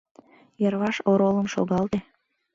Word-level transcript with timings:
Йырваш 0.61 0.97
оролым 1.11 1.47
шогалте. 1.53 1.99